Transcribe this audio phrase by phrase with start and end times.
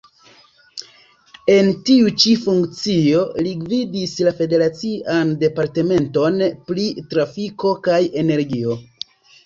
[1.55, 8.85] En tiu-ĉi funkcio li gvidis la Federacian Departementon pri Trafiko kaj Energio.